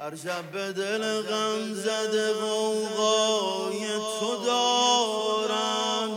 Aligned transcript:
هر 0.00 0.16
شب 0.16 0.50
به 0.52 0.72
دل 0.72 1.22
غم 1.22 1.74
زده 1.74 2.32
غوغای 2.32 3.86
تو 4.20 4.44
دارم. 4.46 6.10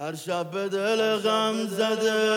هر 0.00 0.14
شب 0.14 0.50
به 0.50 0.68
دل 0.68 1.16
غم 1.16 1.66
زده. 1.66 2.36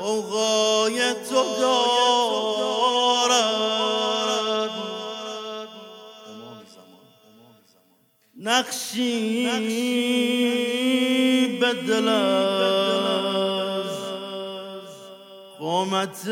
غوغای 0.00 1.14
تو 1.14 1.60
دارد 1.60 2.81
نقشی 8.44 9.48
به 11.60 11.74
دل 11.74 12.08
از 12.08 13.90
قومت 15.58 16.26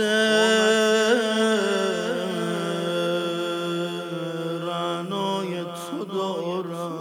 رنای 4.64 5.64
تو 5.64 6.04
دارم 6.04 7.00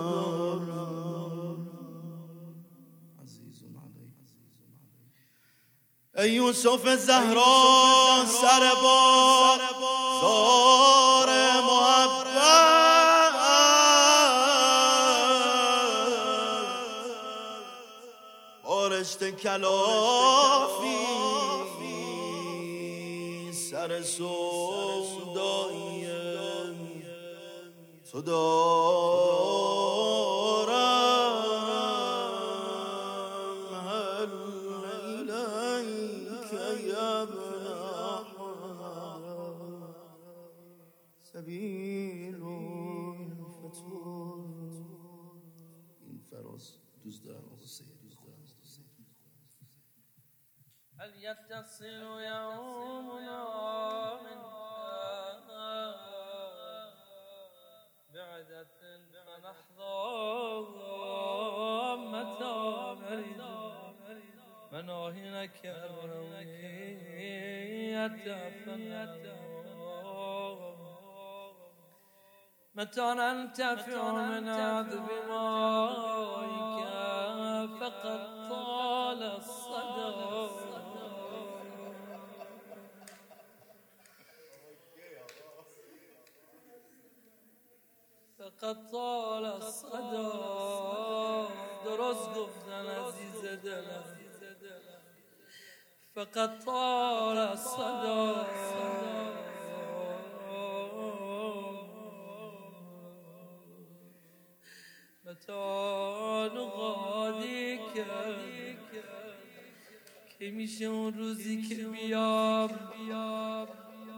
ای 6.17 6.31
یوسف 6.31 6.95
زهرا 6.95 8.25
سر 8.41 8.73
بار 8.83 9.59
بارشت 18.99 19.29
کلافی. 19.29 20.97
سر 23.53 24.01
سودایی 24.01 26.07
تو 28.11 28.21
هل 50.99 51.13
يتصل 51.15 52.01
يومنا 52.21 53.43
منها 54.23 55.39
بعدة 58.13 58.65
فنحظى 59.25 60.03
متى 61.97 62.95
نريد 63.01 63.41
مناهنك 64.71 65.65
الروية 65.65 66.89
متى 72.75 73.13
ننتفع 73.13 74.11
من 74.11 74.49
عذب 74.49 75.09
مائك 75.29 76.68
فقد 88.49 88.77
طال 88.91 89.45
الصدى 89.45 90.29
درست 91.85 92.29
گفتن 92.35 92.85
عزیز 92.87 93.41
دلم. 93.63 94.03
فقد 96.15 96.65
طال 96.65 97.37
الصدى 97.37 98.33
متى 105.25 106.49
نغادی 106.55 107.79
که 110.39 110.51
میشه 110.51 110.85
اون 110.85 111.13
روزی 111.13 111.61
که 111.61 111.75
بیام 111.75 112.69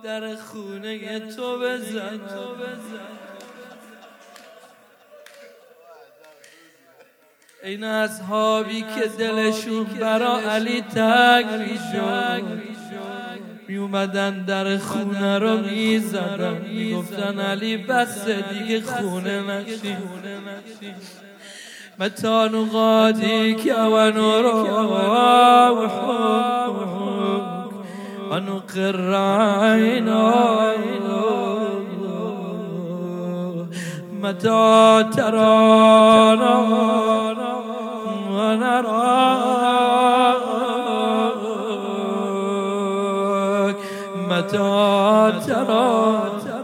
در 0.03 0.35
خونه 0.35 1.19
تو 1.35 1.59
بزنم. 1.59 3.40
این 7.63 7.83
اصحابی 7.83 8.81
که 8.81 9.07
دلشون 9.19 9.83
برا 9.83 10.39
علی 10.39 10.81
تنگ 10.81 11.45
می‌شد. 11.45 12.43
می 13.67 13.77
اومدن 13.77 14.45
در 14.45 14.77
خونه 14.77 15.39
رو 15.39 15.57
می‌زدن. 15.57 16.61
می‌گفتن 16.73 17.39
علی 17.39 17.77
بس 17.77 18.27
دیگه 18.27 18.81
خونه 18.81 19.41
نشی 19.41 19.95
متى 21.99 22.49
نغاديك 22.49 23.65
ونروح 23.93 24.69
ونقر 28.31 29.13
عيناك 29.61 30.91
متى 34.21 35.03
ترانا 35.15 36.90
متى 44.31 44.57
ترانا 45.47 46.60